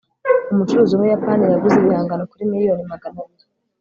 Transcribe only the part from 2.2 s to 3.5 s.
kuri miliyoni magana biri